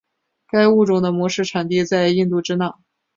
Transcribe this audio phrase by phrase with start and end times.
[0.47, 2.79] 该物种的模式产地在印度支那。